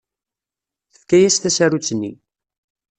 Tefka-as 0.93 1.35
tasarut-nni. 1.37 2.13